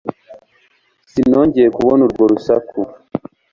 Sinongeye 1.11 1.69
kubona 1.77 2.01
urwo 2.07 2.23
rusaku 2.31 2.79